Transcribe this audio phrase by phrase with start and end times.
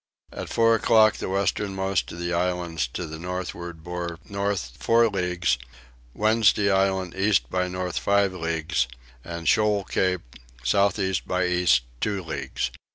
[0.31, 5.59] At four o'clock the westernmost of the islands to the northward bore north four leagues;
[6.15, 8.87] Wednesday Island east by north five leagues,
[9.23, 10.23] and shoal cape
[10.63, 12.71] south east by east two leagues.